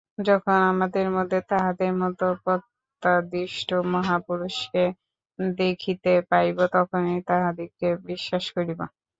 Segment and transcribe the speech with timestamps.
[0.21, 4.83] যখন আমাদের মধ্যেও তাঁহাদের মত প্রত্যাদিষ্ট মহাপুরুষকে
[5.57, 8.79] দেখিতে পাইব, তখনই তাঁহাদিগকে বিশ্বাস করিব।